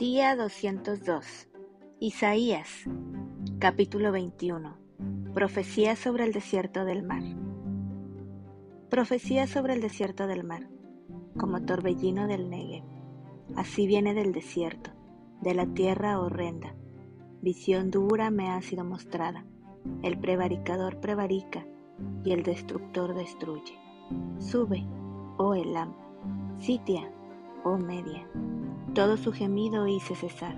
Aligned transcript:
Día 0.00 0.34
202. 0.34 1.50
Isaías, 1.98 2.68
capítulo 3.58 4.12
21. 4.12 4.74
Profecía 5.34 5.94
sobre 5.94 6.24
el 6.24 6.32
desierto 6.32 6.86
del 6.86 7.02
mar. 7.02 7.22
Profecía 8.88 9.46
sobre 9.46 9.74
el 9.74 9.82
desierto 9.82 10.26
del 10.26 10.42
mar, 10.42 10.70
como 11.36 11.66
torbellino 11.66 12.28
del 12.28 12.48
Negev. 12.48 12.82
Así 13.56 13.86
viene 13.86 14.14
del 14.14 14.32
desierto, 14.32 14.90
de 15.42 15.52
la 15.52 15.66
tierra 15.66 16.18
horrenda. 16.18 16.74
Visión 17.42 17.90
dura 17.90 18.30
me 18.30 18.48
ha 18.48 18.62
sido 18.62 18.84
mostrada. 18.84 19.44
El 20.02 20.18
prevaricador 20.18 20.98
prevarica 21.00 21.66
y 22.24 22.32
el 22.32 22.42
destructor 22.42 23.14
destruye. 23.14 23.78
Sube, 24.38 24.82
oh 25.36 25.52
Elam, 25.52 25.94
sitia, 26.56 27.12
oh 27.64 27.78
Media 27.78 28.26
todo 28.94 29.16
su 29.16 29.32
gemido 29.32 29.86
hice 29.86 30.14
cesar. 30.14 30.56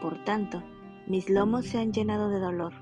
Por 0.00 0.22
tanto, 0.24 0.62
mis 1.06 1.28
lomos 1.28 1.66
se 1.66 1.78
han 1.78 1.92
llenado 1.92 2.28
de 2.28 2.38
dolor, 2.38 2.72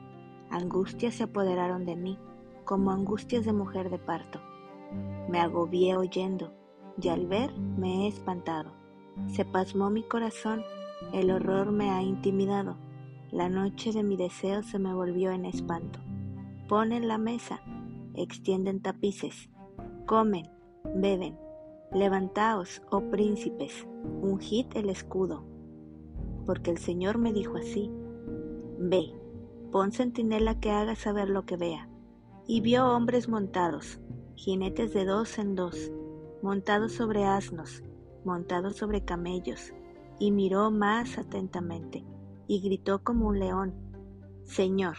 angustias 0.51 1.15
se 1.15 1.25
apoderaron 1.25 1.87
de 1.87 1.97
mí, 1.97 2.19
como 2.65 2.91
angustias 2.91 3.45
de 3.45 3.53
mujer 3.53 3.91
de 3.91 3.99
parto. 3.99 4.41
Me 5.29 5.41
agobié 5.41 5.97
oyendo, 5.97 6.53
y 7.01 7.09
al 7.09 7.27
ver 7.27 7.53
me 7.59 8.05
he 8.05 8.09
espantado. 8.09 8.73
Se 9.27 9.45
pasmó 9.45 9.91
mi 9.91 10.03
corazón, 10.03 10.63
el 11.13 11.31
horror 11.31 11.73
me 11.73 11.91
ha 11.91 12.03
intimidado, 12.03 12.77
la 13.31 13.49
noche 13.49 13.93
de 13.93 14.03
mi 14.03 14.17
deseo 14.17 14.63
se 14.63 14.79
me 14.79 14.93
volvió 14.93 15.31
en 15.31 15.47
espanto. 15.47 15.99
Ponen 16.69 17.09
la 17.09 17.19
mesa, 17.19 17.63
extienden 18.15 18.81
tapices, 18.81 19.51
comen, 20.07 20.51
beben, 20.95 21.39
Levantaos, 21.95 22.83
oh 22.91 23.03
príncipes, 23.09 23.87
ungid 24.21 24.67
el 24.75 24.91
escudo, 24.91 25.45
porque 26.45 26.73
el 26.73 26.79
Señor 26.79 27.19
me 27.19 27.33
dijo 27.33 27.57
así, 27.57 27.89
Ve, 28.81 29.15
pon 29.71 29.93
centinela 29.93 30.59
que 30.59 30.73
haga 30.73 30.97
saber 30.97 31.29
lo 31.29 31.47
que 31.47 31.57
vea. 31.57 31.89
Y 32.49 32.63
vio 32.63 32.85
hombres 32.85 33.29
montados, 33.29 34.01
jinetes 34.35 34.93
de 34.93 35.05
dos 35.05 35.39
en 35.39 35.55
dos, 35.55 35.93
montados 36.43 36.95
sobre 36.95 37.27
asnos, 37.27 37.85
montados 38.25 38.75
sobre 38.75 39.05
camellos, 39.05 39.73
y 40.19 40.33
miró 40.33 40.73
más 40.73 41.17
atentamente, 41.17 42.05
y 42.49 42.61
gritó 42.61 43.05
como 43.05 43.29
un 43.29 43.39
león, 43.39 43.73
Señor, 44.43 44.97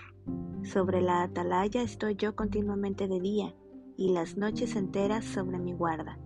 sobre 0.64 1.02
la 1.02 1.24
atalaya 1.24 1.82
estoy 1.82 2.16
yo 2.16 2.38
continuamente 2.38 3.10
de 3.10 3.20
día, 3.20 3.54
y 3.98 4.14
las 4.14 4.38
noches 4.38 4.78
enteras 4.78 5.26
sobre 5.26 5.60
mi 5.60 5.74
guarda 5.74 6.18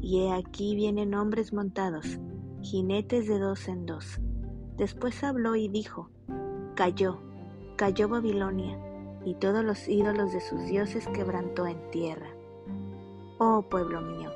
y 0.00 0.20
he 0.20 0.32
aquí 0.32 0.74
vienen 0.74 1.14
hombres 1.14 1.52
montados, 1.52 2.18
jinetes 2.62 3.28
de 3.28 3.38
dos 3.38 3.68
en 3.68 3.86
dos. 3.86 4.20
Después 4.76 5.22
habló 5.22 5.54
y 5.56 5.68
dijo, 5.68 6.10
Cayó, 6.74 7.20
cayó 7.76 8.08
Babilonia, 8.08 8.78
y 9.24 9.34
todos 9.34 9.64
los 9.64 9.86
ídolos 9.88 10.32
de 10.32 10.40
sus 10.40 10.64
dioses 10.66 11.06
quebrantó 11.08 11.66
en 11.66 11.90
tierra. 11.90 12.28
Oh 13.38 13.62
pueblo 13.62 14.00
mío, 14.00 14.30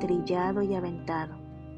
trillado 0.00 0.62
y 0.62 0.74
aventado, 0.74 1.36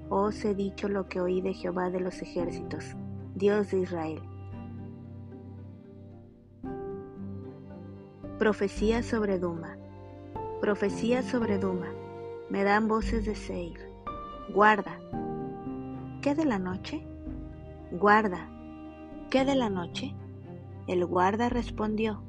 os 0.09 0.45
he 0.45 0.55
dicho 0.55 0.89
lo 0.89 1.09
que 1.09 1.21
oí 1.21 1.41
de 1.41 1.55
Jehová 1.55 1.91
de 1.91 2.01
los 2.01 2.21
ejércitos, 2.23 2.97
Dios 3.35 3.71
de 3.71 3.81
Israel. 3.81 4.23
Profecía 8.39 9.03
sobre 9.03 9.39
Duma. 9.39 9.77
Profecía 10.61 11.23
sobre 11.23 11.59
Duma 11.59 11.89
me 12.51 12.65
dan 12.65 12.89
voces 12.89 13.25
de 13.27 13.35
Seir. 13.35 13.79
Guarda. 14.55 14.99
¿Qué 16.23 16.35
de 16.35 16.45
la 16.45 16.59
noche? 16.59 17.07
Guarda. 17.93 18.49
¿Qué 19.31 19.45
de 19.45 19.55
la 19.55 19.69
noche? 19.69 20.15
El 20.87 21.05
guarda 21.05 21.51
respondió, 21.51 22.23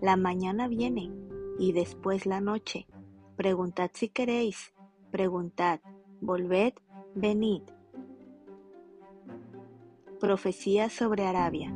la 0.00 0.16
mañana 0.16 0.66
viene 0.66 1.12
y 1.58 1.72
después 1.72 2.26
la 2.26 2.40
noche. 2.40 2.88
Preguntad 3.36 3.90
si 3.94 4.08
queréis, 4.08 4.74
preguntad, 5.12 5.80
volved, 6.20 6.74
venid. 7.14 7.62
Profecía 10.18 10.90
sobre 10.90 11.26
Arabia. 11.26 11.72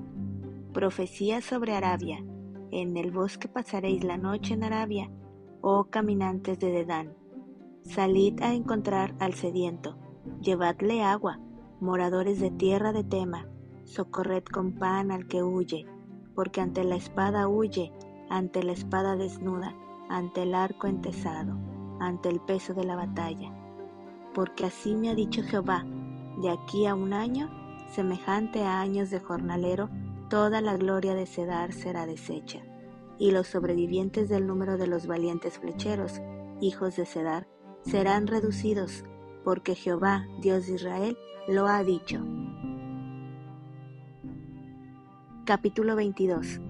Profecía 0.73 1.41
sobre 1.41 1.75
Arabia. 1.75 2.25
En 2.73 2.97
el 2.97 3.13
bosque 3.13 3.47
pasaréis 3.47 4.03
la 4.03 4.17
noche 4.17 4.55
en 4.55 4.65
Arabia, 4.65 5.09
oh 5.61 5.85
caminantes 5.85 6.59
de 6.59 6.73
Dedán 6.73 7.26
Salid 7.89 8.43
a 8.43 8.53
encontrar 8.53 9.15
al 9.21 9.35
sediento, 9.35 9.97
llevadle 10.41 11.03
agua, 11.05 11.39
moradores 11.81 12.41
de 12.41 12.51
tierra 12.51 12.93
de 12.93 13.05
Tema, 13.05 13.49
socorred 13.85 14.43
con 14.43 14.73
pan 14.73 15.13
al 15.13 15.29
que 15.29 15.43
huye, 15.45 15.87
porque 16.35 16.61
ante 16.61 16.83
la 16.83 16.97
espada 16.97 17.49
huye, 17.49 17.93
ante 18.29 18.65
la 18.65 18.73
espada 18.73 19.15
desnuda, 19.17 19.75
ante 20.09 20.43
el 20.43 20.55
arco 20.55 20.89
entesado, 20.89 21.57
ante 22.01 22.29
el 22.29 22.41
peso 22.41 22.75
de 22.75 22.85
la 22.85 22.97
batalla. 22.97 23.55
Porque 24.35 24.67
así 24.67 24.97
me 24.97 25.09
ha 25.11 25.15
dicho 25.15 25.43
Jehová, 25.45 25.87
de 26.43 26.51
aquí 26.51 26.87
a 26.87 26.95
un 26.95 27.13
año, 27.13 27.49
semejante 27.89 28.65
a 28.65 28.81
años 28.81 29.11
de 29.11 29.21
jornalero, 29.21 29.89
toda 30.29 30.61
la 30.61 30.77
gloria 30.77 31.15
de 31.15 31.25
Cedar 31.25 31.73
será 31.73 32.05
deshecha, 32.05 32.63
y 33.17 33.31
los 33.31 33.47
sobrevivientes 33.47 34.29
del 34.29 34.47
número 34.47 34.77
de 34.77 34.89
los 34.89 35.07
valientes 35.07 35.61
flecheros, 35.61 36.21
hijos 36.61 36.97
de 36.97 37.07
Cedar, 37.07 37.47
serán 37.87 38.27
reducidos, 38.27 39.05
porque 39.45 39.75
Jehová, 39.75 40.27
Dios 40.41 40.67
de 40.67 40.75
Israel, 40.75 41.17
lo 41.47 41.67
ha 41.67 41.83
dicho. 41.85 42.21
Capítulo 45.45 45.95
22. 45.95 46.61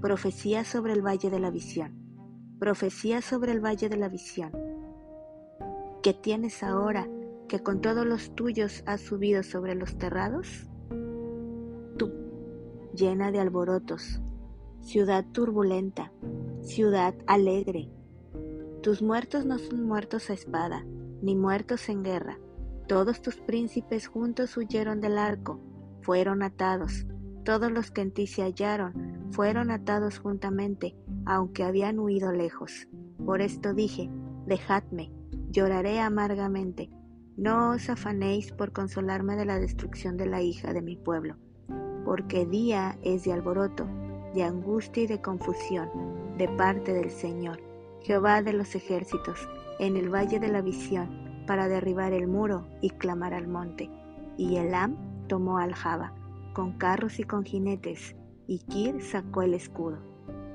Profecía 0.00 0.64
sobre 0.64 0.94
el 0.94 1.02
Valle 1.02 1.28
de 1.28 1.38
la 1.38 1.50
Visión. 1.50 1.92
Profecía 2.58 3.20
sobre 3.20 3.52
el 3.52 3.60
Valle 3.60 3.90
de 3.90 3.96
la 3.98 4.08
Visión. 4.08 4.50
¿Qué 6.02 6.14
tienes 6.14 6.62
ahora 6.62 7.06
que 7.48 7.60
con 7.60 7.82
todos 7.82 8.06
los 8.06 8.34
tuyos 8.34 8.82
has 8.86 9.02
subido 9.02 9.42
sobre 9.42 9.74
los 9.74 9.98
terrados? 9.98 10.70
Tú, 11.98 12.10
llena 12.94 13.30
de 13.30 13.40
alborotos, 13.40 14.22
ciudad 14.80 15.26
turbulenta, 15.32 16.12
ciudad 16.62 17.14
alegre, 17.26 17.90
tus 18.82 19.00
muertos 19.00 19.46
no 19.46 19.58
son 19.58 19.84
muertos 19.84 20.28
a 20.28 20.32
espada, 20.32 20.84
ni 21.22 21.36
muertos 21.36 21.88
en 21.88 22.02
guerra. 22.02 22.40
Todos 22.88 23.22
tus 23.22 23.36
príncipes 23.36 24.08
juntos 24.08 24.56
huyeron 24.56 25.00
del 25.00 25.18
arco, 25.18 25.60
fueron 26.00 26.42
atados. 26.42 27.06
Todos 27.44 27.70
los 27.70 27.92
que 27.92 28.00
en 28.00 28.10
ti 28.10 28.26
se 28.26 28.42
hallaron 28.42 29.28
fueron 29.30 29.70
atados 29.70 30.18
juntamente, 30.18 30.96
aunque 31.26 31.62
habían 31.62 32.00
huido 32.00 32.32
lejos. 32.32 32.88
Por 33.24 33.40
esto 33.40 33.72
dije, 33.72 34.10
dejadme, 34.46 35.12
lloraré 35.50 36.00
amargamente. 36.00 36.90
No 37.36 37.70
os 37.70 37.88
afanéis 37.88 38.50
por 38.50 38.72
consolarme 38.72 39.36
de 39.36 39.44
la 39.44 39.60
destrucción 39.60 40.16
de 40.16 40.26
la 40.26 40.42
hija 40.42 40.72
de 40.72 40.82
mi 40.82 40.96
pueblo, 40.96 41.36
porque 42.04 42.46
día 42.46 42.98
es 43.02 43.22
de 43.22 43.32
alboroto, 43.32 43.86
de 44.34 44.42
angustia 44.42 45.04
y 45.04 45.06
de 45.06 45.20
confusión, 45.20 45.88
de 46.36 46.48
parte 46.48 46.92
del 46.92 47.10
Señor 47.12 47.71
Jehová 48.04 48.42
de 48.42 48.52
los 48.52 48.74
ejércitos, 48.74 49.48
en 49.78 49.96
el 49.96 50.12
valle 50.12 50.40
de 50.40 50.48
la 50.48 50.60
visión, 50.60 51.44
para 51.46 51.68
derribar 51.68 52.12
el 52.12 52.26
muro 52.26 52.66
y 52.80 52.90
clamar 52.90 53.32
al 53.32 53.46
monte. 53.46 53.90
Y 54.36 54.56
Elam 54.56 54.96
tomó 55.28 55.58
al 55.58 55.72
Jaba, 55.74 56.12
con 56.52 56.72
carros 56.72 57.20
y 57.20 57.24
con 57.24 57.44
jinetes, 57.44 58.16
y 58.48 58.58
Kir 58.58 59.00
sacó 59.02 59.42
el 59.42 59.54
escudo. 59.54 59.98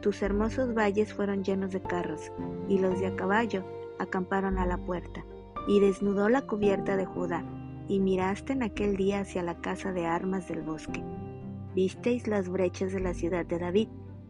Tus 0.02 0.22
hermosos 0.22 0.74
valles 0.74 1.14
fueron 1.14 1.44
llenos 1.44 1.72
de 1.72 1.82
carros, 1.82 2.32
y 2.68 2.80
los 2.80 3.00
de 3.00 3.08
a 3.08 3.16
caballo 3.16 3.64
acamparon 3.98 4.58
a 4.58 4.66
la 4.66 4.78
puerta. 4.78 5.24
Y 5.70 5.80
desnudó 5.80 6.30
la 6.30 6.42
cubierta 6.42 6.98
de 6.98 7.06
Judá, 7.06 7.46
y 7.88 8.00
miraste 8.00 8.54
en 8.54 8.64
aquel 8.64 8.98
día 8.98 9.22
hacia 9.22 9.42
la 9.42 9.62
casa 9.62 9.94
de 9.94 10.06
armas 10.06 10.50
del 10.50 10.64
bosque. 10.64 11.02
Visteis 11.74 12.28
las 12.28 12.50
brechas 12.50 12.92
de 12.92 13.00
la 13.00 13.14
ciudad 13.14 13.46
de 13.46 13.60
David, 13.60 13.88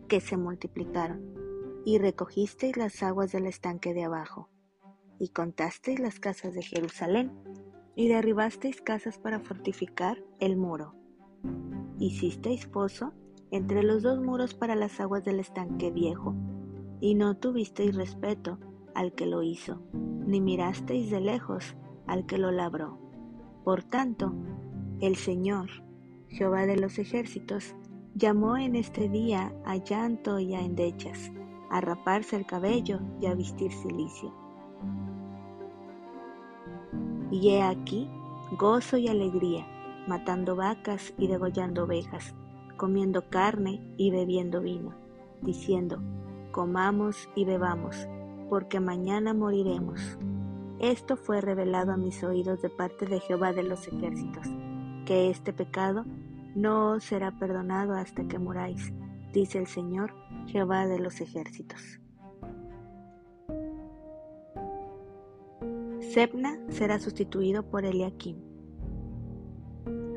que 0.08 0.20
se 0.20 0.38
multiplicaron 0.38 1.37
y 1.88 2.00
recogisteis 2.00 2.76
las 2.76 3.02
aguas 3.02 3.32
del 3.32 3.46
estanque 3.46 3.94
de 3.94 4.04
abajo, 4.04 4.50
y 5.20 5.30
contasteis 5.30 6.02
las 6.02 6.20
casas 6.20 6.54
de 6.54 6.62
Jerusalén, 6.62 7.32
y 7.96 8.10
derribasteis 8.10 8.82
casas 8.82 9.18
para 9.18 9.40
fortificar 9.40 10.22
el 10.42 10.58
muro. 10.58 10.96
Hicisteis 11.98 12.68
pozo 12.68 13.14
entre 13.52 13.84
los 13.84 14.04
dos 14.04 14.20
muros 14.20 14.54
para 14.54 14.76
las 14.76 15.00
aguas 15.00 15.24
del 15.24 15.40
estanque 15.40 15.90
viejo, 15.90 16.36
y 17.00 17.16
no 17.16 17.38
tuvisteis 17.38 17.96
respeto 17.96 18.60
al 18.94 19.14
que 19.14 19.26
lo 19.26 19.42
hizo, 19.42 19.82
ni 19.94 20.42
mirasteis 20.42 21.10
de 21.10 21.22
lejos 21.22 21.78
al 22.06 22.26
que 22.26 22.38
lo 22.38 22.52
labró. 22.52 23.00
Por 23.64 23.86
tanto, 23.86 24.36
el 25.00 25.16
Señor, 25.16 25.70
Jehová 26.28 26.66
de 26.66 26.76
los 26.76 27.00
ejércitos, 27.00 27.78
llamó 28.14 28.58
en 28.58 28.76
este 28.76 29.08
día 29.08 29.56
a 29.64 29.78
llanto 29.78 30.38
y 30.40 30.54
a 30.54 30.60
endechas, 30.60 31.32
a 31.70 31.82
raparse 31.82 32.36
el 32.36 32.46
cabello 32.46 33.00
y 33.22 33.26
a 33.26 33.36
vestir 33.36 33.72
silicio. 33.72 34.34
Y 37.32 37.50
he 37.50 37.62
aquí 37.62 38.10
gozo 38.58 38.98
y 38.98 39.08
alegría, 39.08 39.68
matando 40.08 40.56
vacas 40.56 41.14
y 41.18 41.28
degollando 41.28 41.84
ovejas, 41.84 42.34
comiendo 42.78 43.30
carne 43.30 43.82
y 43.98 44.12
bebiendo 44.12 44.62
vino, 44.62 44.94
diciendo, 45.42 46.02
comamos 46.52 47.30
y 47.36 47.44
bebamos, 47.44 48.08
porque 48.50 48.80
mañana 48.80 49.34
moriremos. 49.34 50.18
Esto 50.80 51.18
fue 51.18 51.42
revelado 51.42 51.92
a 51.92 51.98
mis 51.98 52.24
oídos 52.24 52.62
de 52.62 52.70
parte 52.70 53.06
de 53.06 53.20
Jehová 53.20 53.52
de 53.52 53.64
los 53.64 53.88
ejércitos, 53.88 54.48
que 55.06 55.30
este 55.30 55.52
pecado 55.52 56.06
no 56.56 56.94
os 56.94 57.04
será 57.04 57.32
perdonado 57.32 57.94
hasta 57.94 58.28
que 58.28 58.40
muráis, 58.40 58.94
dice 59.34 59.60
el 59.60 59.68
Señor, 59.68 60.14
Jehová 60.48 60.88
de 60.88 60.98
los 61.00 61.20
ejércitos. 61.20 62.00
Sebna 66.00 66.58
será 66.70 67.00
sustituido 67.00 67.70
por 67.70 67.84
Eliakim. 67.84 68.38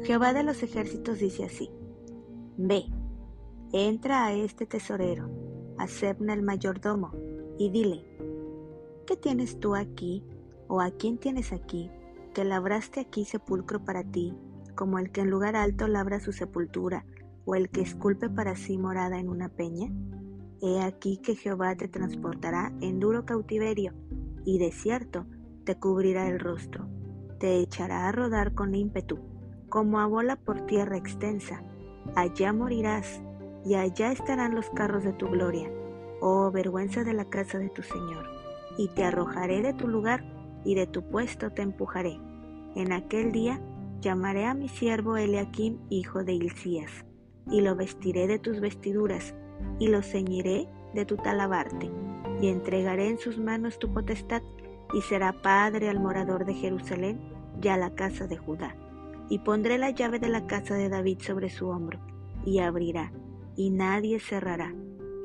Jehová 0.05 0.33
de 0.33 0.45
los 0.45 0.63
ejércitos 0.63 1.19
dice 1.19 1.45
así, 1.45 1.69
Ve, 2.57 2.85
entra 3.73 4.25
a 4.25 4.33
este 4.33 4.67
tesorero, 4.67 5.29
a 5.79 5.89
Sebna 5.89 6.33
el 6.33 6.43
mayordomo, 6.43 7.11
y 7.59 7.71
dile, 7.71 8.05
¿qué 9.07 9.17
tienes 9.17 9.59
tú 9.59 9.75
aquí, 9.75 10.25
o 10.69 10.81
a 10.81 10.93
quién 10.93 11.19
tienes 11.19 11.53
aquí, 11.53 11.91
que 12.35 12.45
labraste 12.45 13.01
aquí 13.01 13.25
sepulcro 13.25 13.85
para 13.85 14.05
ti, 14.05 14.33
como 14.77 15.01
el 15.01 15.11
que 15.11 15.23
en 15.23 15.31
lugar 15.31 15.57
alto 15.57 15.89
labra 15.89 16.21
su 16.21 16.33
sepultura, 16.33 17.05
o 17.45 17.57
el 17.57 17.69
que 17.69 17.81
esculpe 17.81 18.31
para 18.31 18.55
sí 18.55 18.79
morada 18.79 19.19
en 19.19 19.29
una 19.29 19.49
peña? 19.49 19.91
He 20.63 20.83
aquí 20.83 21.17
que 21.17 21.35
Jehová 21.35 21.75
te 21.75 21.89
transportará 21.89 22.73
en 22.81 23.01
duro 23.01 23.25
cautiverio, 23.25 23.95
y 24.45 24.59
de 24.59 24.73
cierto 24.73 25.25
te 25.65 25.77
cubrirá 25.77 26.29
el 26.29 26.39
rostro, 26.39 26.87
te 27.39 27.59
echará 27.61 28.09
a 28.09 28.13
rodar 28.13 28.55
con 28.55 28.75
ímpetu, 28.75 29.19
como 29.71 30.01
a 30.01 30.07
bola 30.07 30.37
por 30.37 30.67
tierra 30.67 30.99
extensa. 30.99 31.63
Allá 32.15 32.53
morirás, 32.53 33.23
y 33.65 33.75
allá 33.75 34.13
estarán 34.13 34.55
los 34.55 34.69
carros 34.71 35.05
de 35.05 35.15
tu 35.15 35.29
gloria, 35.29 35.71
oh 36.21 36.51
vergüenza 36.51 37.05
de 37.05 37.15
la 37.15 37.25
casa 37.25 37.59
de 37.59 37.71
tu 37.71 37.83
Señor. 37.83 38.27
Y 38.77 38.89
te 38.89 39.05
arrojaré 39.05 39.63
de 39.63 39.73
tu 39.73 39.89
lugar, 39.89 40.25
y 40.65 40.75
de 40.75 40.87
tu 40.87 41.03
puesto 41.09 41.51
te 41.51 41.63
empujaré. 41.63 42.21
En 42.75 42.93
aquel 42.93 43.33
día 43.33 43.61
llamaré 44.01 44.45
a 44.45 44.55
mi 44.55 44.69
siervo 44.69 45.17
Eliakim, 45.17 45.79
hijo 45.89 46.23
de 46.23 46.35
Hilcías, 46.35 47.07
y 47.51 47.63
lo 47.63 47.77
vestiré 47.77 48.27
de 48.27 48.39
tus 48.39 48.61
vestiduras, 48.61 49.35
y 49.79 49.89
lo 49.89 50.03
ceñiré 50.03 50.69
de 50.95 51.05
tu 51.05 51.17
talabarte, 51.17 51.91
y 52.41 52.49
entregaré 52.49 53.09
en 53.09 53.19
sus 53.19 53.39
manos 53.39 53.79
tu 53.79 53.93
potestad, 53.93 54.43
y 54.93 55.03
será 55.03 55.33
padre 55.33 55.89
al 55.89 56.01
morador 56.01 56.45
de 56.45 56.55
Jerusalén 56.55 57.21
y 57.63 57.69
a 57.69 57.77
la 57.77 57.95
casa 57.95 58.27
de 58.27 58.37
Judá. 58.37 58.77
Y 59.29 59.39
pondré 59.41 59.79
la 59.79 59.91
llave 59.91 60.19
de 60.19 60.29
la 60.29 60.47
casa 60.47 60.75
de 60.75 60.89
David 60.89 61.19
sobre 61.21 61.51
su 61.51 61.69
hombro, 61.69 62.01
y 62.45 62.59
abrirá, 62.59 63.13
y 63.57 63.71
nadie 63.71 64.19
cerrará, 64.19 64.75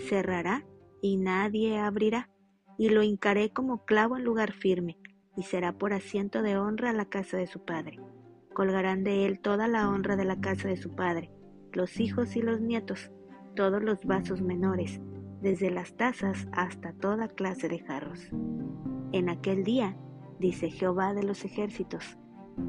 cerrará, 0.08 0.66
y 1.02 1.18
nadie 1.18 1.80
abrirá, 1.80 2.30
y 2.78 2.90
lo 2.90 3.04
hincaré 3.04 3.52
como 3.52 3.86
clavo 3.86 4.18
en 4.18 4.24
lugar 4.24 4.52
firme, 4.52 4.98
y 5.36 5.44
será 5.44 5.74
por 5.74 5.94
asiento 5.94 6.42
de 6.42 6.58
honra 6.58 6.92
a 6.92 6.94
la 6.94 7.06
casa 7.06 7.38
de 7.38 7.48
su 7.48 7.64
padre. 7.64 8.00
Colgarán 8.54 9.04
de 9.04 9.26
él 9.26 9.40
toda 9.40 9.68
la 9.68 9.90
honra 9.90 10.16
de 10.16 10.26
la 10.26 10.40
casa 10.40 10.68
de 10.68 10.78
su 10.78 10.96
padre, 10.96 11.32
los 11.74 12.00
hijos 12.00 12.36
y 12.36 12.42
los 12.42 12.62
nietos, 12.62 13.12
todos 13.56 13.82
los 13.82 14.06
vasos 14.06 14.42
menores, 14.42 15.02
desde 15.42 15.72
las 15.72 15.96
tazas 15.96 16.48
hasta 16.52 16.94
toda 16.94 17.28
clase 17.28 17.68
de 17.70 17.80
jarros. 17.80 18.30
En 19.12 19.30
aquel 19.30 19.64
día, 19.64 19.98
dice 20.40 20.70
Jehová 20.70 21.14
de 21.14 21.24
los 21.24 21.44
ejércitos, 21.46 22.18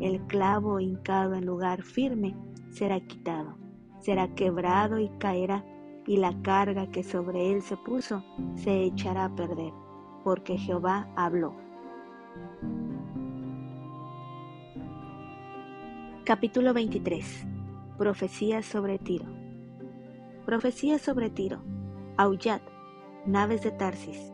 el 0.01 0.21
clavo 0.27 0.81
hincado 0.81 1.35
en 1.35 1.47
lugar 1.47 1.83
firme 1.83 2.37
será 2.71 3.01
quitado, 3.01 3.59
será 4.01 4.35
quebrado 4.35 4.99
y 4.99 5.09
caerá, 5.19 5.65
y 6.07 6.19
la 6.19 6.41
carga 6.43 6.89
que 6.91 7.03
sobre 7.03 7.53
él 7.53 7.63
se 7.63 7.77
puso 7.77 8.25
se 8.55 8.85
echará 8.85 9.25
a 9.25 9.35
perder, 9.35 9.73
porque 10.23 10.57
Jehová 10.57 11.09
habló. 11.17 11.57
Capítulo 16.25 16.73
23. 16.75 17.47
Profecía 17.99 18.63
sobre 18.63 18.99
Tiro. 18.99 19.36
Profecía 20.47 20.99
sobre 20.99 21.29
Tiro. 21.29 21.63
Aullad, 22.17 22.63
naves 23.27 23.63
de 23.63 23.73
Tarsis 23.73 24.33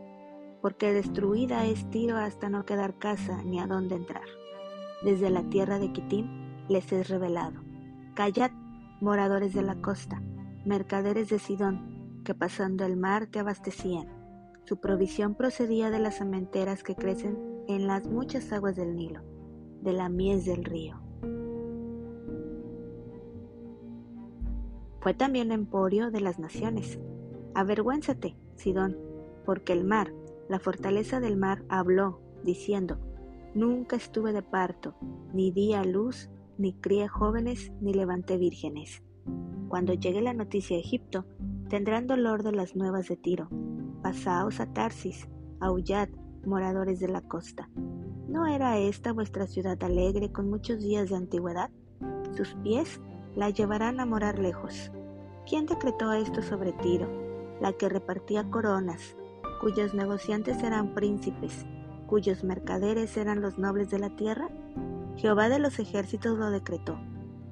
porque 0.63 0.93
destruida 0.93 1.65
es 1.65 1.89
Tiro 1.89 2.15
hasta 2.15 2.47
no 2.47 2.65
quedar 2.65 2.97
casa 2.97 3.43
ni 3.43 3.59
a 3.59 3.67
dónde 3.67 3.95
entrar. 3.95 4.23
Desde 5.03 5.29
la 5.29 5.43
tierra 5.49 5.77
de 5.77 5.91
Kitim 5.91 6.69
les 6.69 6.89
es 6.93 7.09
revelado. 7.09 7.59
Callad, 8.15 8.51
moradores 9.01 9.53
de 9.53 9.61
la 9.61 9.75
costa, 9.81 10.23
mercaderes 10.63 11.27
de 11.27 11.37
Sidón, 11.37 12.21
que 12.23 12.33
pasando 12.33 12.85
el 12.85 12.95
mar 12.95 13.27
te 13.27 13.39
abastecían. 13.39 14.07
Su 14.63 14.79
provisión 14.79 15.35
procedía 15.35 15.89
de 15.89 15.99
las 15.99 16.15
sementeras 16.15 16.81
que 16.81 16.95
crecen 16.95 17.37
en 17.67 17.85
las 17.85 18.07
muchas 18.07 18.53
aguas 18.53 18.77
del 18.77 18.95
Nilo, 18.95 19.21
de 19.81 19.91
la 19.91 20.07
mies 20.07 20.45
del 20.45 20.63
río. 20.63 21.02
Fue 25.03 25.13
también 25.13 25.51
emporio 25.51 26.11
de 26.11 26.21
las 26.21 26.39
naciones. 26.39 26.97
Avergüénzate, 27.55 28.37
Sidón, 28.55 28.97
porque 29.45 29.73
el 29.73 29.83
mar, 29.83 30.13
la 30.47 30.59
fortaleza 30.59 31.19
del 31.19 31.35
mar 31.35 31.65
habló, 31.67 32.21
diciendo, 32.45 32.97
Nunca 33.53 33.97
estuve 33.97 34.31
de 34.31 34.43
parto, 34.43 34.95
ni 35.33 35.51
di 35.51 35.73
a 35.73 35.83
luz, 35.83 36.29
ni 36.57 36.71
crié 36.71 37.09
jóvenes, 37.09 37.73
ni 37.81 37.93
levanté 37.93 38.37
vírgenes. 38.37 39.03
Cuando 39.67 39.93
llegue 39.93 40.21
la 40.21 40.33
noticia 40.33 40.77
a 40.77 40.79
Egipto, 40.79 41.25
tendrán 41.67 42.07
dolor 42.07 42.41
de 42.41 42.53
las 42.53 42.77
nuevas 42.77 43.09
de 43.09 43.17
Tiro. 43.17 43.49
Pasaos 44.01 44.61
a 44.61 44.71
Tarsis, 44.71 45.27
aullad, 45.59 46.07
moradores 46.45 47.01
de 47.01 47.09
la 47.09 47.21
costa. 47.21 47.69
¿No 48.29 48.47
era 48.47 48.79
esta 48.79 49.11
vuestra 49.11 49.47
ciudad 49.47 49.83
alegre 49.83 50.31
con 50.31 50.49
muchos 50.49 50.79
días 50.79 51.09
de 51.09 51.17
antigüedad? 51.17 51.71
Sus 52.37 52.55
pies 52.63 53.01
la 53.35 53.49
llevarán 53.49 53.99
a 53.99 54.05
morar 54.05 54.39
lejos. 54.39 54.91
¿Quién 55.47 55.65
decretó 55.65 56.13
esto 56.13 56.41
sobre 56.41 56.71
Tiro? 56.73 57.07
La 57.59 57.73
que 57.73 57.89
repartía 57.89 58.49
coronas, 58.49 59.15
cuyos 59.61 59.93
negociantes 59.93 60.61
eran 60.63 60.93
príncipes, 60.93 61.65
cuyos 62.07 62.43
mercaderes 62.43 63.17
eran 63.17 63.41
los 63.41 63.57
nobles 63.57 63.89
de 63.89 63.99
la 63.99 64.15
tierra? 64.15 64.49
Jehová 65.15 65.49
de 65.49 65.59
los 65.59 65.79
ejércitos 65.79 66.37
lo 66.37 66.49
decretó, 66.49 66.99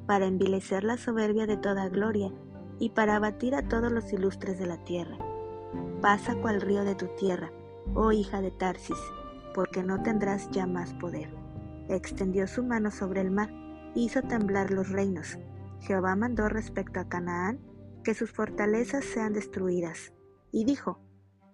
para 0.06 0.26
envilecer 0.26 0.84
la 0.84 0.98
soberbia 0.98 1.46
de 1.46 1.58
toda 1.58 1.90
gloria 1.90 2.32
y 2.80 2.90
para 2.90 3.16
abatir 3.16 3.56
a 3.56 3.68
todos 3.68 3.92
los 3.92 4.12
ilustres 4.12 4.60
de 4.60 4.66
la 4.66 4.78
tierra. 4.84 5.18
Pasa 6.02 6.36
cual 6.36 6.62
río 6.62 6.84
de 6.84 6.96
tu 6.96 7.08
tierra, 7.18 7.52
oh 7.94 8.12
hija 8.12 8.42
de 8.42 8.52
Tarsis, 8.52 8.98
porque 9.54 9.84
no 9.84 10.02
tendrás 10.02 10.50
ya 10.52 10.66
más 10.66 10.94
poder. 10.96 11.30
Extendió 11.90 12.48
su 12.48 12.64
mano 12.64 12.90
sobre 12.90 13.22
el 13.22 13.32
mar, 13.32 13.52
hizo 13.94 14.22
temblar 14.22 14.72
los 14.72 14.90
reinos. 14.90 15.38
Jehová 15.82 16.16
mandó 16.16 16.48
respecto 16.48 17.00
a 17.00 17.10
Canaán 17.10 17.60
que 18.04 18.14
sus 18.14 18.32
fortalezas 18.32 19.04
sean 19.06 19.34
destruidas, 19.34 20.14
y 20.52 20.66
dijo, 20.66 21.00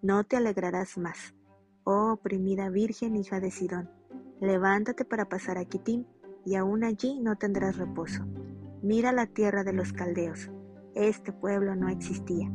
no 0.01 0.24
te 0.24 0.38
alegrarás 0.38 0.98
más. 0.98 1.36
Oh 1.84 2.13
oprimida 2.13 2.69
Virgen 2.69 3.15
hija 3.15 3.39
de 3.39 3.51
Sidón, 3.51 3.89
levántate 4.39 5.05
para 5.05 5.25
pasar 5.25 5.57
a 5.57 5.65
Kitim, 5.65 6.05
y 6.46 6.55
aún 6.55 6.84
allí 6.84 7.19
no 7.19 7.38
tendrás 7.38 7.77
reposo. 7.77 8.25
Mira 8.81 9.12
la 9.12 9.25
tierra 9.25 9.63
de 9.63 9.74
los 9.74 9.91
caldeos. 9.91 10.50
Este 10.96 11.34
pueblo 11.34 11.75
no 11.75 11.89
existía. 11.89 12.50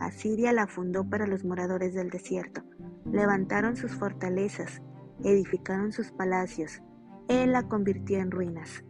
Asiria 0.00 0.52
la 0.52 0.66
fundó 0.66 1.08
para 1.08 1.26
los 1.26 1.44
moradores 1.44 1.94
del 1.94 2.10
desierto. 2.10 2.62
Levantaron 3.10 3.76
sus 3.76 3.92
fortalezas, 3.94 4.82
edificaron 5.24 5.92
sus 5.92 6.10
palacios. 6.10 6.82
Él 7.28 7.52
la 7.52 7.68
convirtió 7.68 8.18
en 8.18 8.30
ruinas. 8.30 8.84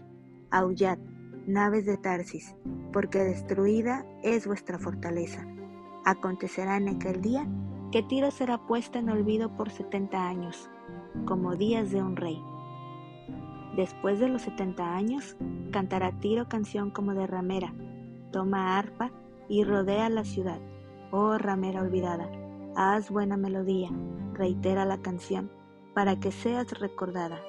Aullad, 0.50 0.98
naves 1.48 1.86
de 1.86 1.96
Tarsis, 1.96 2.54
porque 2.92 3.20
destruida 3.20 4.04
es 4.22 4.46
vuestra 4.46 4.78
fortaleza. 4.78 5.46
Acontecerá 6.04 6.76
en 6.76 6.90
aquel 6.90 7.22
día 7.22 7.46
que 7.90 8.02
Tiro 8.02 8.30
será 8.30 8.58
puesta 8.66 8.98
en 8.98 9.08
olvido 9.08 9.56
por 9.56 9.70
setenta 9.70 10.28
años, 10.28 10.68
como 11.24 11.56
días 11.56 11.90
de 11.90 12.02
un 12.02 12.16
rey. 12.16 12.38
Después 13.76 14.20
de 14.20 14.28
los 14.28 14.42
setenta 14.42 14.94
años, 14.94 15.36
cantará 15.72 16.12
Tiro 16.20 16.50
canción 16.50 16.90
como 16.90 17.14
de 17.14 17.26
ramera, 17.26 17.72
toma 18.30 18.78
arpa 18.78 19.10
y 19.48 19.64
rodea 19.64 20.10
la 20.10 20.24
ciudad. 20.24 20.60
Oh 21.10 21.38
ramera 21.38 21.80
olvidada, 21.80 22.28
haz 22.76 23.10
buena 23.10 23.38
melodía, 23.38 23.88
reitera 24.34 24.84
la 24.84 24.98
canción, 24.98 25.50
para 25.94 26.20
que 26.20 26.30
seas 26.30 26.78
recordada. 26.78 27.40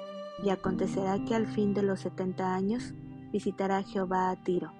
Y 0.41 0.51
acontecerá 0.51 1.21
que 1.25 1.35
al 1.35 1.47
fin 1.47 1.73
de 1.73 1.83
los 1.83 1.99
setenta 1.99 2.55
años 2.55 2.93
visitará 3.31 3.83
Jehová 3.83 4.31
a 4.31 4.43
Tiro, 4.43 4.71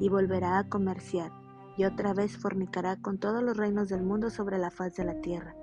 y 0.00 0.08
volverá 0.08 0.58
a 0.58 0.68
comerciar 0.68 1.32
y 1.78 1.84
otra 1.84 2.12
vez 2.12 2.36
fornicará 2.36 2.96
con 2.96 3.18
todos 3.18 3.40
los 3.40 3.56
reinos 3.56 3.88
del 3.88 4.02
mundo 4.02 4.30
sobre 4.30 4.58
la 4.58 4.72
faz 4.72 4.96
de 4.96 5.04
la 5.04 5.20
tierra. 5.20 5.54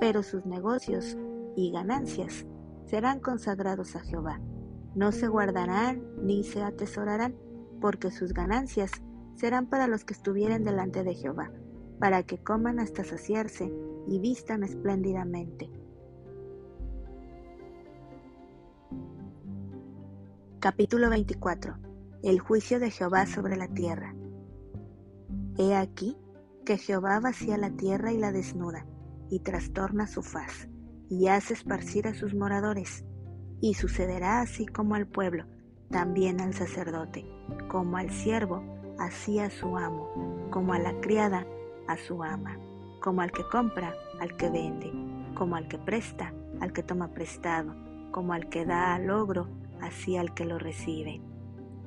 Pero 0.00 0.22
sus 0.22 0.46
negocios 0.46 1.18
y 1.54 1.70
ganancias 1.70 2.46
serán 2.86 3.20
consagrados 3.20 3.94
a 3.94 4.00
Jehová. 4.00 4.40
No 4.94 5.12
se 5.12 5.28
guardarán 5.28 6.02
ni 6.22 6.42
se 6.42 6.62
atesorarán, 6.62 7.36
porque 7.82 8.10
sus 8.10 8.32
ganancias 8.32 8.90
serán 9.34 9.66
para 9.66 9.86
los 9.86 10.04
que 10.06 10.14
estuvieren 10.14 10.64
delante 10.64 11.04
de 11.04 11.14
Jehová, 11.14 11.52
para 12.00 12.22
que 12.22 12.38
coman 12.38 12.80
hasta 12.80 13.04
saciarse 13.04 13.70
y 14.08 14.18
vistan 14.20 14.62
espléndidamente. 14.62 15.70
Capítulo 20.62 21.10
24. 21.10 21.74
El 22.22 22.38
juicio 22.38 22.78
de 22.78 22.92
Jehová 22.92 23.26
sobre 23.26 23.56
la 23.56 23.66
tierra. 23.66 24.14
He 25.58 25.74
aquí 25.74 26.16
que 26.64 26.78
Jehová 26.78 27.18
vacía 27.18 27.56
la 27.56 27.70
tierra 27.70 28.12
y 28.12 28.18
la 28.18 28.30
desnuda, 28.30 28.86
y 29.28 29.40
trastorna 29.40 30.06
su 30.06 30.22
faz, 30.22 30.68
y 31.10 31.26
hace 31.26 31.54
esparcir 31.54 32.06
a 32.06 32.14
sus 32.14 32.36
moradores, 32.36 33.04
y 33.60 33.74
sucederá 33.74 34.40
así 34.40 34.64
como 34.66 34.94
al 34.94 35.08
pueblo, 35.08 35.46
también 35.90 36.40
al 36.40 36.54
sacerdote, 36.54 37.26
como 37.66 37.96
al 37.96 38.10
siervo, 38.12 38.62
así 39.00 39.40
a 39.40 39.50
su 39.50 39.76
amo, 39.76 40.46
como 40.52 40.74
a 40.74 40.78
la 40.78 41.00
criada, 41.00 41.44
a 41.88 41.96
su 41.96 42.22
ama, 42.22 42.56
como 43.00 43.22
al 43.22 43.32
que 43.32 43.42
compra, 43.50 43.96
al 44.20 44.36
que 44.36 44.48
vende, 44.48 44.92
como 45.34 45.56
al 45.56 45.66
que 45.66 45.78
presta, 45.78 46.32
al 46.60 46.72
que 46.72 46.84
toma 46.84 47.08
prestado, 47.08 47.74
como 48.12 48.32
al 48.32 48.48
que 48.48 48.64
da 48.64 48.94
al 48.94 49.08
logro, 49.08 49.48
así 49.82 50.16
al 50.16 50.34
que 50.34 50.44
lo 50.44 50.58
recibe. 50.58 51.20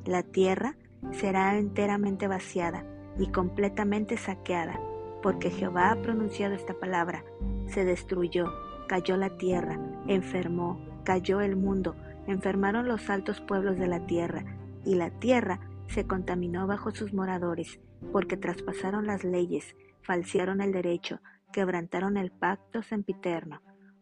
La 0.06 0.24
tierra 0.24 0.78
será 1.12 1.58
enteramente 1.58 2.28
vaciada 2.28 2.86
y 3.18 3.28
completamente 3.28 4.18
saqueada, 4.18 4.80
porque 5.22 5.50
Jehová 5.50 5.92
ha 5.92 6.02
pronunciado 6.02 6.54
esta 6.54 6.74
palabra. 6.74 7.24
Se 7.68 7.86
destruyó, 7.86 8.46
cayó 8.88 9.18
la 9.18 9.38
tierra, 9.38 9.80
enfermó, 10.08 10.80
cayó 11.04 11.42
el 11.42 11.56
mundo, 11.56 11.96
enfermaron 12.28 12.88
los 12.88 13.10
altos 13.10 13.42
pueblos 13.42 13.78
de 13.78 13.88
la 13.88 14.06
tierra, 14.06 14.46
y 14.84 14.96
la 14.96 15.10
tierra 15.10 15.60
se 15.88 16.06
contaminó 16.06 16.68
bajo 16.68 16.92
sus 16.92 17.14
moradores, 17.14 17.80
porque 18.12 18.38
traspasaron 18.38 19.08
las 19.08 19.24
leyes, 19.24 19.76
falsearon 20.02 20.62
el 20.62 20.72
derecho, 20.72 21.20
quebrantaron 21.52 22.18
el 22.18 22.32
pacto 22.32 22.84
sempiterno. 22.84 23.62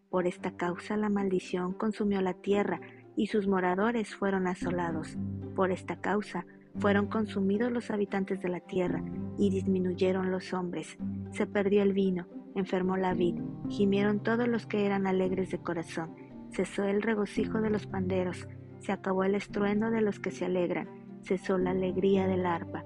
Por 0.10 0.28
esta 0.28 0.56
causa 0.56 0.98
la 0.98 1.10
maldición 1.10 1.74
consumió 1.74 2.22
la 2.22 2.34
tierra, 2.34 2.82
y 3.16 3.28
sus 3.28 3.48
moradores 3.48 4.16
fueron 4.16 4.48
asolados. 4.48 5.18
Por 5.56 5.72
esta 5.72 6.00
causa 6.00 6.46
fueron 6.80 7.08
consumidos 7.08 7.72
los 7.72 7.92
habitantes 7.92 8.42
de 8.42 8.50
la 8.50 8.60
tierra, 8.60 9.04
y 9.38 9.50
disminuyeron 9.50 10.32
los 10.32 10.54
hombres. 10.54 10.98
Se 11.32 11.46
perdió 11.46 11.84
el 11.84 11.94
vino, 11.94 12.28
enfermó 12.56 12.98
la 12.98 13.14
vid, 13.14 13.36
gimieron 13.70 14.22
todos 14.22 14.48
los 14.48 14.66
que 14.66 14.86
eran 14.86 15.08
alegres 15.08 15.52
de 15.52 15.60
corazón. 15.60 16.16
Cesó 16.52 16.84
el 16.84 17.02
regocijo 17.02 17.62
de 17.62 17.70
los 17.70 17.88
panderos, 17.88 18.48
se 18.80 18.92
acabó 18.92 19.24
el 19.24 19.36
estruendo 19.36 19.90
de 19.92 20.02
los 20.02 20.20
que 20.20 20.32
se 20.32 20.46
alegran, 20.46 20.88
cesó 21.24 21.58
la 21.58 21.72
alegría 21.72 22.28
del 22.28 22.46
arpa. 22.46 22.84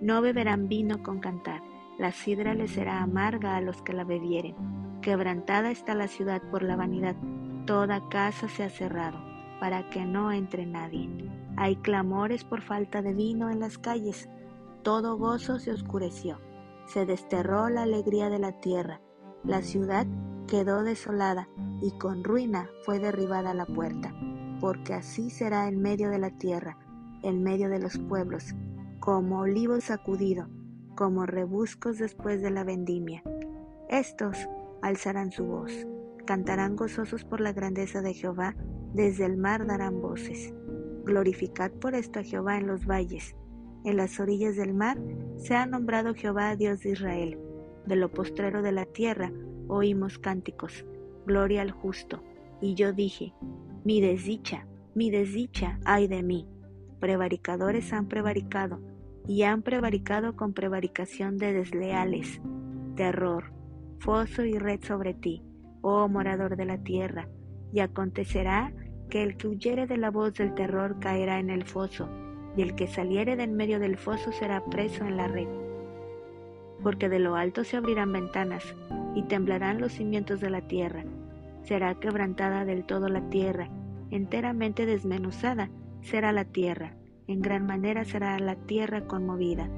No 0.00 0.22
beberán 0.22 0.68
vino 0.68 1.02
con 1.02 1.20
cantar, 1.20 1.62
la 1.98 2.10
sidra 2.12 2.54
les 2.54 2.72
será 2.72 3.02
amarga 3.02 3.56
a 3.56 3.60
los 3.60 3.82
que 3.82 3.92
la 3.92 4.04
bebieren. 4.04 4.56
Quebrantada 5.02 5.70
está 5.70 5.94
la 5.94 6.08
ciudad 6.08 6.42
por 6.50 6.62
la 6.62 6.76
vanidad, 6.76 7.16
toda 7.66 8.08
casa 8.08 8.48
se 8.48 8.62
ha 8.64 8.70
cerrado 8.70 9.31
para 9.62 9.88
que 9.90 10.04
no 10.04 10.32
entre 10.32 10.66
nadie. 10.66 11.08
Hay 11.56 11.76
clamores 11.76 12.42
por 12.42 12.62
falta 12.62 13.00
de 13.00 13.14
vino 13.14 13.48
en 13.48 13.60
las 13.60 13.78
calles. 13.78 14.28
Todo 14.82 15.16
gozo 15.16 15.60
se 15.60 15.70
oscureció. 15.70 16.40
Se 16.86 17.06
desterró 17.06 17.68
la 17.68 17.84
alegría 17.84 18.28
de 18.28 18.40
la 18.40 18.58
tierra. 18.58 19.00
La 19.44 19.62
ciudad 19.62 20.04
quedó 20.48 20.82
desolada 20.82 21.48
y 21.80 21.92
con 21.92 22.24
ruina 22.24 22.68
fue 22.84 22.98
derribada 22.98 23.54
la 23.54 23.64
puerta, 23.64 24.12
porque 24.58 24.94
así 24.94 25.30
será 25.30 25.68
en 25.68 25.80
medio 25.80 26.10
de 26.10 26.18
la 26.18 26.30
tierra, 26.30 26.76
en 27.22 27.44
medio 27.44 27.68
de 27.68 27.78
los 27.78 27.98
pueblos, 27.98 28.56
como 28.98 29.42
olivo 29.42 29.80
sacudido, 29.80 30.48
como 30.96 31.24
rebuscos 31.24 31.98
después 31.98 32.42
de 32.42 32.50
la 32.50 32.64
vendimia. 32.64 33.22
Estos 33.88 34.36
alzarán 34.82 35.30
su 35.30 35.44
voz, 35.44 35.86
cantarán 36.26 36.74
gozosos 36.74 37.24
por 37.24 37.40
la 37.40 37.52
grandeza 37.52 38.02
de 38.02 38.12
Jehová 38.12 38.56
desde 38.94 39.24
el 39.24 39.36
mar 39.36 39.66
darán 39.66 40.00
voces. 40.00 40.54
Glorificad 41.04 41.70
por 41.72 41.94
esto 41.94 42.20
a 42.20 42.22
Jehová 42.22 42.58
en 42.58 42.66
los 42.66 42.86
valles. 42.86 43.34
En 43.84 43.96
las 43.96 44.20
orillas 44.20 44.56
del 44.56 44.74
mar 44.74 44.98
se 45.36 45.54
ha 45.54 45.66
nombrado 45.66 46.14
Jehová 46.14 46.54
Dios 46.56 46.80
de 46.80 46.90
Israel. 46.90 47.38
De 47.86 47.96
lo 47.96 48.10
postrero 48.10 48.62
de 48.62 48.72
la 48.72 48.84
tierra 48.84 49.32
oímos 49.68 50.18
cánticos. 50.18 50.86
Gloria 51.26 51.62
al 51.62 51.72
justo. 51.72 52.22
Y 52.60 52.74
yo 52.74 52.92
dije, 52.92 53.34
mi 53.84 54.00
desdicha, 54.00 54.66
mi 54.94 55.10
desdicha, 55.10 55.80
ay 55.84 56.06
de 56.06 56.22
mí. 56.22 56.46
Prevaricadores 57.00 57.92
han 57.92 58.06
prevaricado, 58.06 58.80
y 59.26 59.42
han 59.42 59.62
prevaricado 59.62 60.36
con 60.36 60.52
prevaricación 60.52 61.38
de 61.38 61.52
desleales. 61.52 62.40
Terror, 62.96 63.52
foso 63.98 64.44
y 64.44 64.58
red 64.58 64.80
sobre 64.82 65.14
ti, 65.14 65.42
oh 65.80 66.08
morador 66.08 66.56
de 66.56 66.64
la 66.64 66.78
tierra, 66.78 67.28
y 67.72 67.80
acontecerá 67.80 68.72
que 69.12 69.22
el 69.22 69.36
que 69.36 69.46
huyere 69.46 69.86
de 69.86 69.98
la 69.98 70.10
voz 70.10 70.32
del 70.32 70.54
terror 70.54 70.98
caerá 70.98 71.38
en 71.38 71.50
el 71.50 71.64
foso, 71.64 72.08
y 72.56 72.62
el 72.62 72.74
que 72.74 72.86
saliere 72.86 73.36
de 73.36 73.42
en 73.42 73.54
medio 73.54 73.78
del 73.78 73.98
foso 73.98 74.32
será 74.32 74.64
preso 74.64 75.04
en 75.04 75.18
la 75.18 75.28
red. 75.28 75.48
Porque 76.82 77.10
de 77.10 77.18
lo 77.18 77.36
alto 77.36 77.62
se 77.62 77.76
abrirán 77.76 78.10
ventanas, 78.10 78.74
y 79.14 79.24
temblarán 79.24 79.82
los 79.82 79.92
cimientos 79.92 80.40
de 80.40 80.48
la 80.48 80.62
tierra. 80.62 81.04
Será 81.62 81.94
quebrantada 81.96 82.64
del 82.64 82.84
todo 82.84 83.10
la 83.10 83.20
tierra, 83.28 83.68
enteramente 84.10 84.86
desmenuzada 84.86 85.68
será 86.00 86.32
la 86.32 86.46
tierra, 86.46 86.94
en 87.26 87.42
gran 87.42 87.66
manera 87.66 88.06
será 88.06 88.38
la 88.38 88.54
tierra 88.54 89.02
conmovida. 89.02 89.68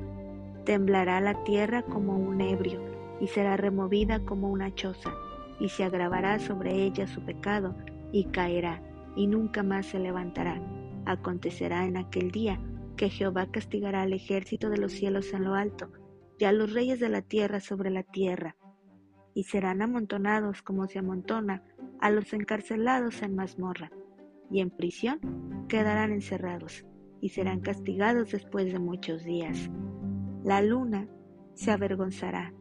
Temblará 0.65 1.21
la 1.21 1.43
tierra 1.43 1.83
como 1.83 2.17
un 2.17 2.41
ebrio, 2.41 2.81
y 3.21 3.27
será 3.27 3.57
removida 3.57 4.21
como 4.21 4.49
una 4.49 4.73
choza, 4.77 5.11
y 5.59 5.71
se 5.71 5.83
agravará 5.83 6.39
sobre 6.39 6.85
ella 6.85 7.09
su 7.09 7.21
pecado, 7.23 7.75
y 8.13 8.27
caerá 8.27 8.81
y 9.17 9.27
nunca 9.27 9.63
más 9.63 9.87
se 9.87 9.99
levantará. 9.99 10.61
Acontecerá 11.07 11.87
en 11.87 11.97
aquel 11.97 12.31
día 12.31 12.61
que 12.97 13.11
Jehová 13.11 13.47
castigará 13.51 14.03
al 14.03 14.13
ejército 14.13 14.71
de 14.71 14.79
los 14.79 14.93
cielos 14.93 15.33
en 15.33 15.45
lo 15.45 15.55
alto 15.55 15.91
y 16.39 16.45
a 16.45 16.53
los 16.53 16.73
reyes 16.73 17.01
de 17.01 17.09
la 17.09 17.23
tierra 17.23 17.61
sobre 17.61 17.91
la 17.91 18.03
tierra, 18.03 18.57
y 19.35 19.45
serán 19.45 19.83
amontonados 19.83 20.63
como 20.63 20.87
se 20.87 20.99
amontona 20.99 21.63
a 22.01 22.11
los 22.11 22.33
encarcelados 22.33 23.23
en 23.23 23.35
mazmorra, 23.35 23.91
y 24.51 24.61
en 24.61 24.71
prisión 24.71 25.67
quedarán 25.69 26.13
encerrados, 26.13 26.85
y 27.21 27.31
serán 27.31 27.61
castigados 27.61 28.33
después 28.33 28.73
de 28.73 28.79
muchos 28.79 29.25
días. 29.25 29.71
La 30.45 30.61
luna 30.61 31.09
se 31.55 31.71
avergonzará, 31.71 32.53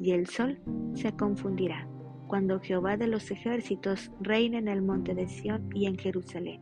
y 0.00 0.12
el 0.12 0.26
sol 0.26 0.60
se 0.94 1.12
confundirá 1.12 1.88
cuando 2.28 2.60
Jehová 2.60 2.96
de 2.96 3.08
los 3.08 3.30
ejércitos 3.30 4.12
reine 4.20 4.58
en 4.58 4.68
el 4.68 4.82
monte 4.82 5.14
de 5.14 5.26
Sión 5.26 5.68
y 5.74 5.86
en 5.86 5.98
Jerusalén, 5.98 6.60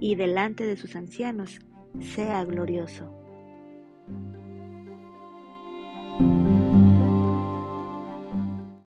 y 0.00 0.16
delante 0.16 0.66
de 0.66 0.76
sus 0.76 0.96
ancianos 0.96 1.60
sea 2.00 2.44
glorioso. 2.44 3.25